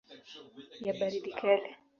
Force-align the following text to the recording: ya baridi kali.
ya 0.85 0.93
baridi 0.99 1.31
kali. 1.39 1.69